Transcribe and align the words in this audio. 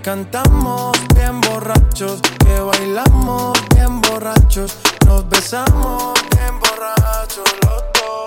Que 0.00 0.04
cantamos 0.04 0.92
bien 1.14 1.40
borrachos, 1.42 2.20
que 2.38 2.58
bailamos 2.58 3.52
bien 3.74 4.00
borrachos, 4.00 4.78
nos 5.06 5.28
besamos 5.28 6.14
bien 6.34 6.58
borrachos 6.58 7.44
los 7.62 7.82
dos. 7.92 8.24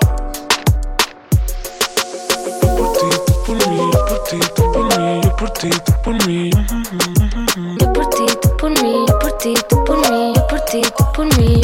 Por 2.76 2.92
ti, 2.92 3.08
por 3.44 3.56
mí, 3.68 3.90
por 4.08 4.22
ti, 4.24 4.38
por 4.56 4.84
mí, 4.98 5.20
yo 5.24 5.36
por 5.36 5.50
ti, 5.50 5.70
por 6.04 6.26
mí. 6.26 6.50
Yo 7.80 7.92
por 7.92 8.06
ti, 8.10 8.26
tú 8.40 8.56
por 8.56 8.70
mí, 8.82 9.04
yo 9.08 9.18
por 9.18 9.32
ti, 9.38 9.54
tú 9.68 9.84
por 9.84 10.10
mí, 10.10 10.32
yo 10.34 10.46
por 10.46 10.60
ti, 10.60 10.82
tú 10.96 11.04
por 11.12 11.38
mí. 11.38 11.60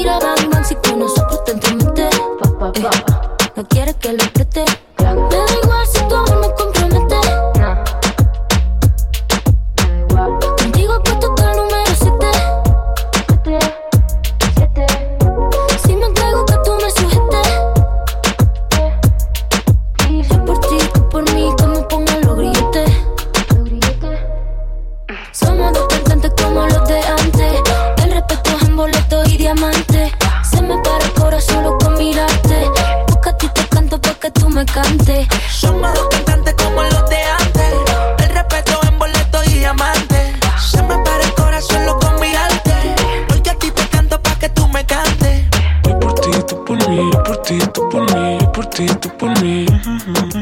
¿Será 0.00 0.18
que 0.66 0.78
peleas 0.78 1.12
otra 4.38 4.89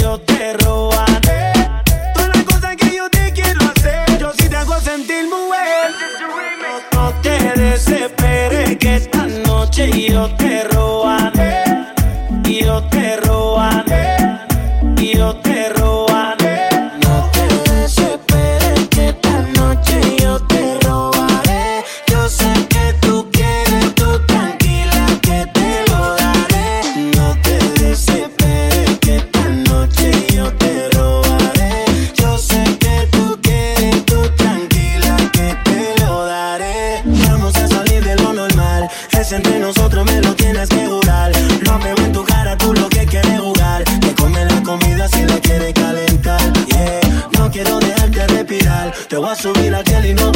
yo 0.00 0.18
te 0.18 0.59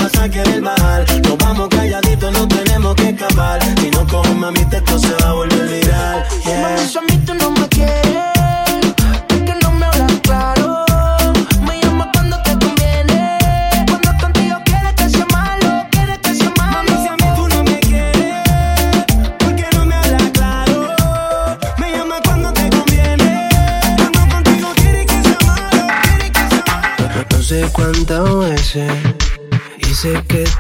pasaje 0.05 0.43
del 0.43 0.61
bar. 0.61 1.05
Nos 1.23 1.39
vamos 1.39 1.69
calladitos, 1.69 2.33
no 2.33 2.47
tenemos 2.47 2.95
que 2.95 3.09
escapar. 3.11 3.61
Si 3.81 3.91
no 3.91 4.07
cojo 4.07 4.35
mami, 4.35 4.61
esto 4.71 4.99
se 4.99 5.15
va 5.23 5.31
a 5.31 5.33
volver 5.33 5.54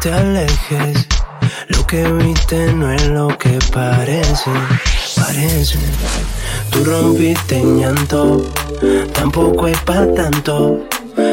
te 0.04 0.12
alejes. 0.12 1.06
Lo 1.68 1.86
que 1.86 2.04
viste 2.12 2.74
no 2.74 2.92
es 2.92 3.06
lo 3.06 3.28
que 3.38 3.58
parece, 3.72 4.50
parece. 5.16 5.78
Tú 6.70 6.84
rompiste 6.84 7.56
en 7.56 7.80
llanto, 7.80 8.44
tampoco 9.14 9.66
es 9.66 9.78
para 9.78 10.12
tanto. 10.12 10.80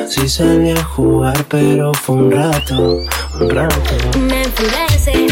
Si 0.08 0.22
sí 0.22 0.30
salí 0.30 0.72
a 0.72 0.84
jugar, 0.84 1.44
pero 1.50 1.94
fue 1.94 2.16
un 2.16 2.32
rato, 2.32 3.02
un 3.42 3.50
rato. 3.50 4.20
Me 4.20 4.44
enfurece. 4.44 5.28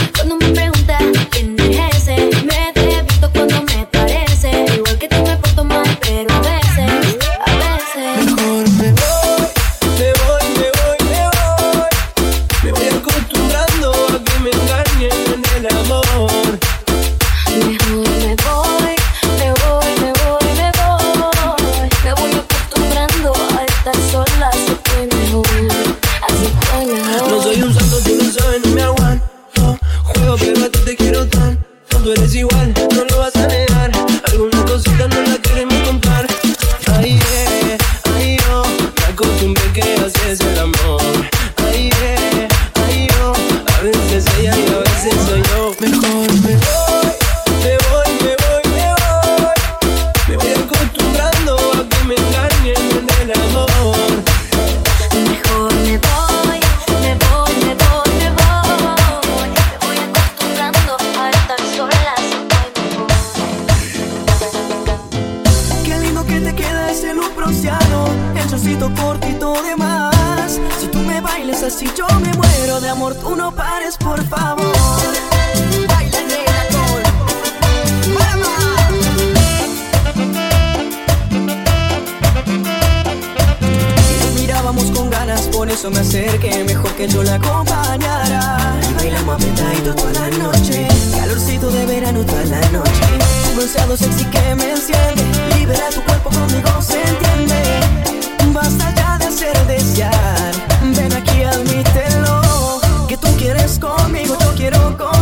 conmigo, 104.04 104.38
yo 104.40 104.54
quiero 104.56 104.98
conmigo. 104.98 105.19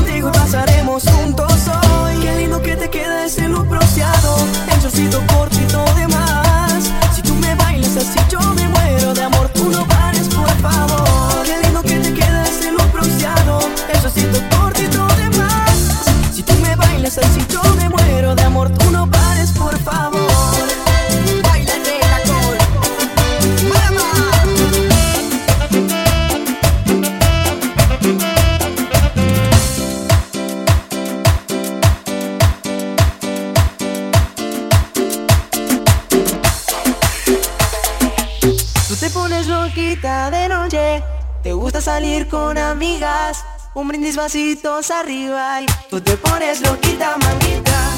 un 43.75 43.87
brindis 43.87 44.15
vasitos 44.15 44.89
arriba 44.89 45.61
y 45.61 45.67
tú 45.87 46.01
te 46.01 46.17
pones 46.17 46.61
loquita, 46.61 47.15
mamita. 47.17 47.95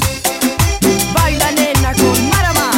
Baila 1.14 1.50
nena 1.52 1.94
con 1.94 2.28
Marama. 2.28 2.70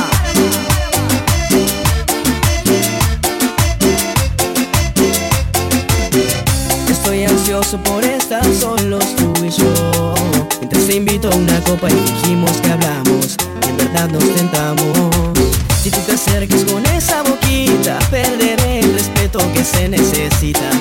Estoy 6.88 7.24
ansioso 7.24 7.76
por 7.78 8.04
estar 8.04 8.44
solos 8.54 9.04
tú 9.16 9.32
y 9.44 9.50
yo. 9.50 10.14
Mientras 10.60 10.86
te 10.86 10.94
invito 10.94 11.28
a 11.28 11.34
una 11.34 11.60
copa 11.64 11.90
y 11.90 11.94
dijimos 11.94 12.52
que 12.60 12.70
hablamos, 12.70 13.36
y 13.66 13.68
en 13.68 13.76
verdad 13.78 14.08
nos 14.10 14.32
tentamos. 14.36 14.96
Si 15.82 15.90
tú 15.90 15.98
te 16.06 16.12
acercas 16.12 16.64
con 16.66 16.86
esa 16.86 17.24
boquita, 17.24 17.98
perderé 18.12 18.78
el 18.78 18.92
respeto 18.94 19.40
que 19.52 19.64
se 19.64 19.88
necesita. 19.88 20.71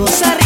Rosario. 0.00 0.39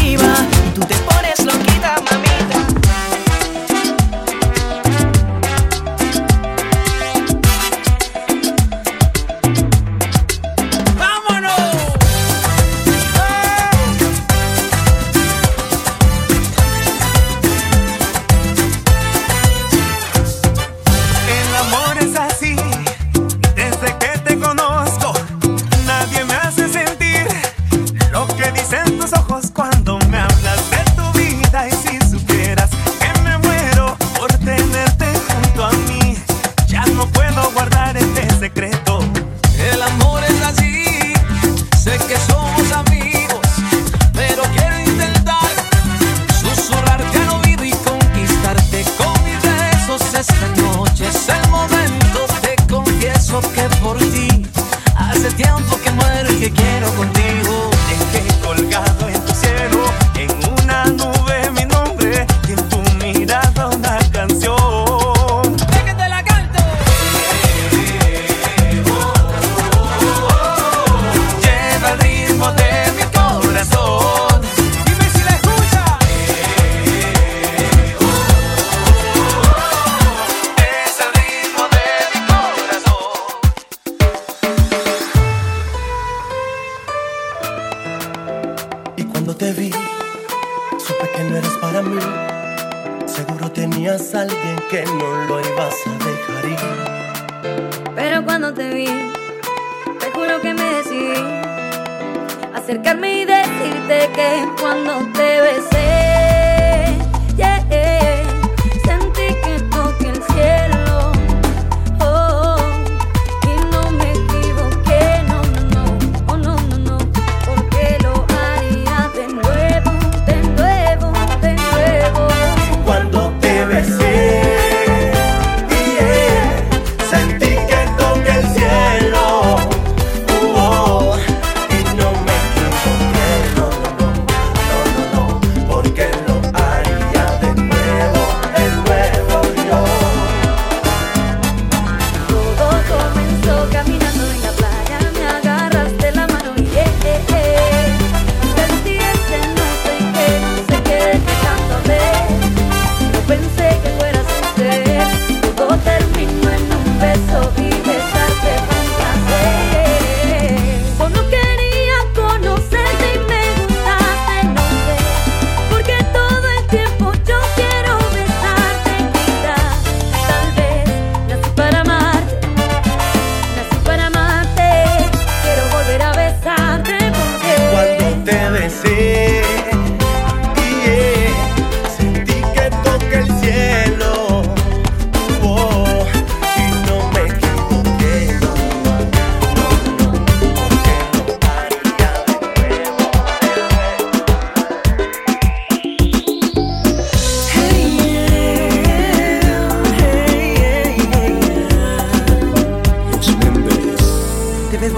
acercarme 102.65 103.21
y 103.21 103.25
decirte 103.27 104.11
que 104.15 104.49
cuando 104.59 105.07
te 105.13 105.41
besé 105.43 106.34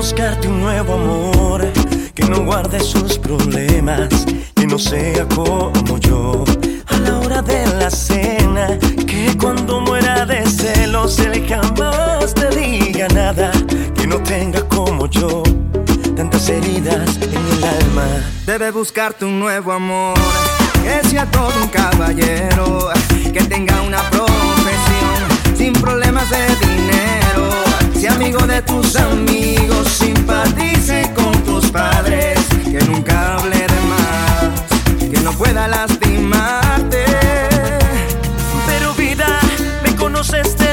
buscarte 0.07 0.47
un 0.47 0.61
nuevo 0.61 0.95
amor 0.95 1.67
que 2.15 2.23
no 2.27 2.45
guarde 2.45 2.79
sus 2.79 3.19
problemas, 3.19 4.09
que 4.55 4.65
no 4.65 4.79
sea 4.79 5.27
como 5.27 5.99
yo. 5.99 6.45
A 6.87 6.97
la 6.99 7.19
hora 7.19 7.43
de 7.43 7.67
la 7.75 7.91
cena, 7.91 8.79
que 9.05 9.37
cuando 9.37 9.81
muera 9.81 10.25
de 10.25 10.47
celos 10.47 11.19
él 11.19 11.45
jamás 11.49 12.33
te 12.35 12.49
diga 12.51 13.09
nada, 13.09 13.51
que 13.97 14.07
no 14.07 14.19
tenga 14.23 14.61
como 14.69 15.09
yo 15.09 15.43
tantas 16.15 16.49
heridas 16.51 17.17
en 17.17 17.45
el 17.55 17.65
alma. 17.65 18.07
Debe 18.47 18.71
buscarte 18.71 19.25
un 19.25 19.41
nuevo 19.41 19.73
amor, 19.73 20.15
que 20.85 21.09
sea 21.09 21.29
todo 21.29 21.51
un 21.61 21.69
caballero, 21.69 22.91
que 23.33 23.43
tenga 23.43 23.83
una 23.83 24.09
profesión 24.11 25.57
sin 25.57 25.73
problemas 25.73 26.31
de 26.31 26.47
dinero 26.65 27.26
Amigo 28.09 28.47
de 28.47 28.63
tus 28.63 28.97
amigos, 28.97 29.89
simpatice 29.89 31.13
con 31.15 31.33
tus 31.45 31.71
padres, 31.71 32.39
que 32.65 32.79
nunca 32.87 33.35
hable 33.35 33.57
de 33.57 33.81
más, 33.89 35.11
que 35.11 35.21
no 35.21 35.33
pueda 35.33 35.69
lastimarte. 35.69 37.05
Pero 38.67 38.95
vida, 38.95 39.39
me 39.83 39.95
conoces. 39.97 40.66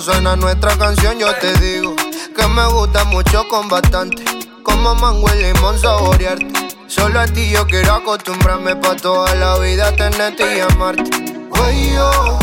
Suena 0.00 0.34
nuestra 0.36 0.76
canción, 0.76 1.18
yo 1.18 1.34
te 1.36 1.52
digo 1.60 1.94
que 2.34 2.46
me 2.48 2.66
gusta 2.66 3.04
mucho 3.04 3.46
con 3.48 3.68
bastante. 3.68 4.24
Como 4.62 4.94
mango 4.94 5.28
y 5.34 5.42
limón 5.42 5.78
saborearte. 5.78 6.46
Solo 6.86 7.20
a 7.20 7.26
ti 7.26 7.50
yo 7.50 7.66
quiero 7.66 7.94
acostumbrarme 7.94 8.76
pa' 8.76 8.96
toda 8.96 9.34
la 9.34 9.58
vida 9.58 9.94
tenerte 9.94 10.56
y 10.56 10.60
amarte. 10.60 11.10
Oye, 11.50 11.98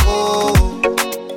oh, 0.06 0.82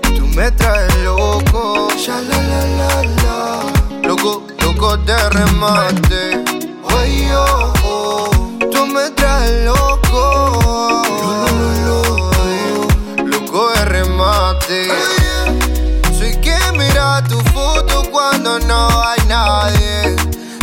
tú 0.03 0.27
me 0.37 0.51
traes 0.53 0.95
loco. 0.99 1.89
Ya 2.07 2.21
la 2.21 2.43
la 2.43 2.65
la 2.79 3.03
la. 3.03 4.09
Loco, 4.09 4.47
loco 4.63 4.97
de 4.99 5.31
remate. 5.31 6.45
Oye, 6.97 7.31
oh, 7.35 8.31
tú 8.71 8.87
me 8.87 9.11
traes 9.11 9.65
loco. 9.65 11.01
Remate 14.51 15.11
mira 16.77 17.23
tu 17.29 17.39
foto 17.51 18.03
cuando 18.11 18.59
no 18.61 18.89
hay 19.03 19.21
nadie. 19.27 20.17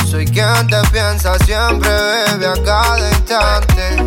Soy 0.10 0.26
quien 0.26 0.68
te 0.68 0.82
piensa 0.92 1.38
siempre, 1.40 1.90
bebe 1.90 2.48
a 2.48 2.64
cada 2.64 3.10
instante. 3.10 3.98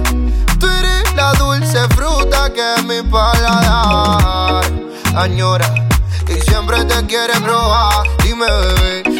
Tú 0.59 0.67
eres 0.67 1.15
la 1.15 1.33
dulce 1.35 1.79
fruta 1.95 2.51
que 2.53 2.83
mi 2.83 3.03
paladar 3.03 4.65
añora 5.17 5.73
y 6.29 6.41
siempre 6.41 6.85
te 6.85 7.07
quiere 7.07 7.39
probar. 7.41 8.07
Dime, 8.25 8.47
bebé, 8.47 9.20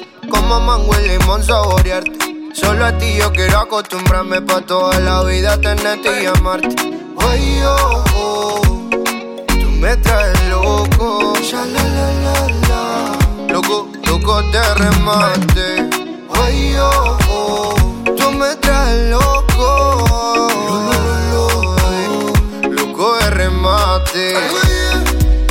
como 0.31 0.59
mango 0.59 0.93
y 0.99 1.09
limón 1.09 1.43
saborearte. 1.43 2.51
Solo 2.53 2.85
a 2.85 2.97
ti 2.97 3.17
yo 3.17 3.31
quiero 3.31 3.59
acostumbrarme 3.59 4.41
pa' 4.41 4.61
toda 4.61 4.99
la 4.99 5.23
vida 5.23 5.59
tenerte 5.59 6.23
y 6.23 6.25
amarte. 6.25 6.75
Oye, 7.29 7.65
oh, 7.65 8.03
oh, 8.15 8.89
tú 9.47 9.67
me 9.81 9.95
traes 9.97 10.39
loco. 10.49 11.33
Ya. 11.49 11.65
Loco, 13.49 13.89
loco 14.07 14.41
de 14.43 14.73
remate. 14.75 15.89
Oye, 16.41 16.79
oh, 16.79 17.17
oh, 17.29 17.75
tú 18.15 18.31
me 18.31 18.55
traes 18.55 19.09
loco. 19.09 20.47
Loco 22.69 23.15
de 23.17 23.29
remate. 23.31 24.35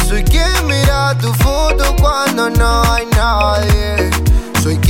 Soy 0.08 0.24
quien 0.24 0.66
mira 0.66 1.16
tu 1.20 1.32
foto 1.34 1.94
cuando 2.00 2.50
no 2.50 2.82
hay 2.92 3.06
nadie 3.06 3.99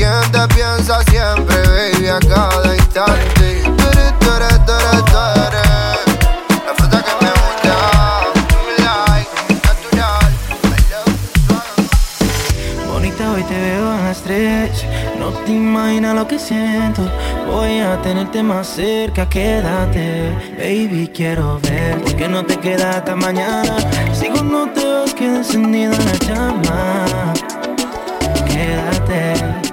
quien 0.00 0.32
te 0.32 0.40
piensa 0.54 1.02
siempre, 1.10 1.56
baby, 1.68 2.08
a 2.08 2.18
cada 2.20 2.74
instante. 2.74 3.62
Tú 3.64 3.84
eres, 3.92 4.18
tú 4.18 4.30
eres, 4.34 4.64
tú 4.64 4.72
eres. 4.72 5.68
La 6.64 6.72
fruta 6.74 6.98
que 7.04 7.12
me 7.22 7.30
gusta, 7.40 7.74
me 8.66 8.74
like, 8.82 9.30
natural. 9.66 10.32
I 10.64 10.72
love 10.90 12.88
Bonita, 12.90 13.24
hoy 13.30 13.42
te 13.42 13.56
veo 13.60 13.90
a 13.90 13.96
las 14.04 14.22
tres. 14.22 14.86
No 15.18 15.28
te 15.44 15.52
imaginas 15.52 16.14
lo 16.14 16.26
que 16.26 16.38
siento. 16.38 17.02
Voy 17.46 17.80
a 17.80 18.00
tenerte 18.00 18.42
más 18.42 18.68
cerca, 18.68 19.28
quédate. 19.28 20.32
Baby, 20.56 21.10
quiero 21.14 21.60
verte. 21.60 22.16
Que 22.16 22.26
no 22.26 22.46
te 22.46 22.56
queda 22.58 22.96
hasta 22.96 23.14
mañana. 23.16 23.76
Sigo, 24.14 24.42
no 24.42 24.66
te 24.70 24.82
vas, 24.82 25.12
queda 25.12 25.36
encendida 25.38 25.90
la 25.90 26.14
llama. 26.26 27.04
Quédate. 28.46 29.29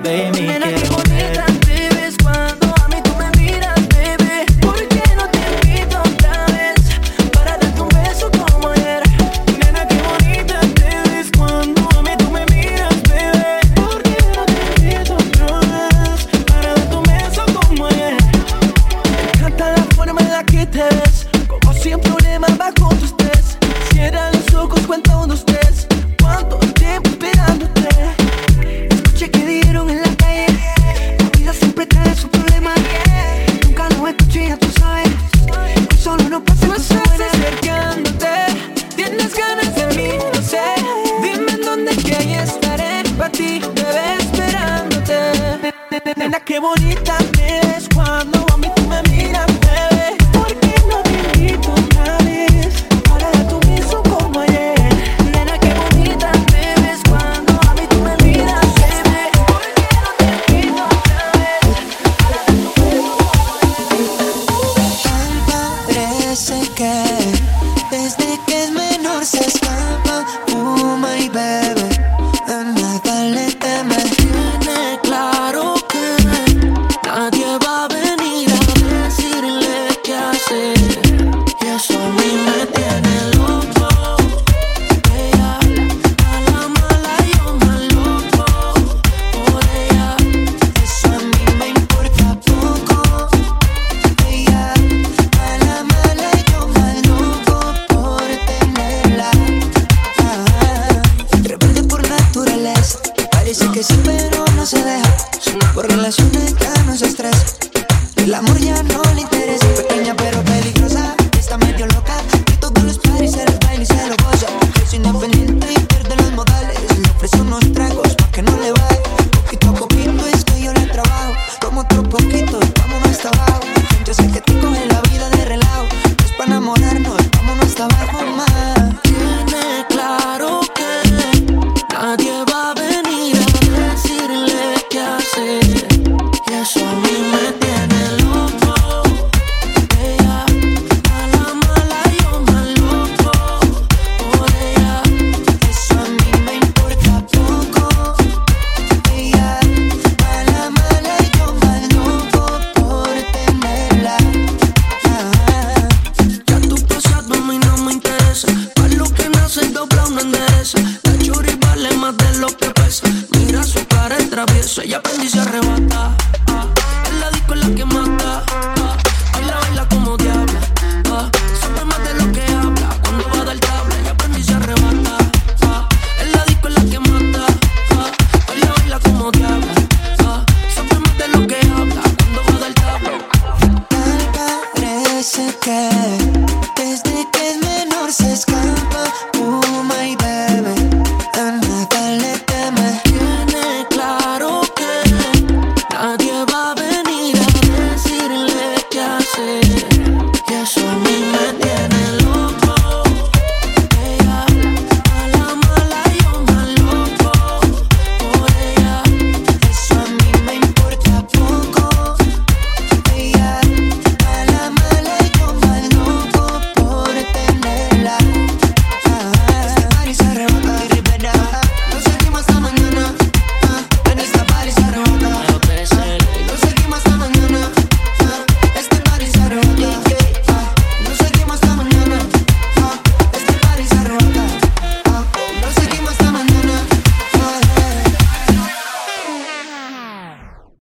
they 0.08 0.32
make 0.32 0.66
it. 0.74 0.97